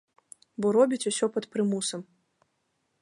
Бо 0.63 0.71
робяць 0.77 1.07
усё 1.11 1.25
пад 1.35 1.45
прымусам. 1.57 2.01